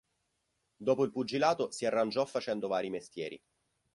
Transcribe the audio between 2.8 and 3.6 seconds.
mestieri.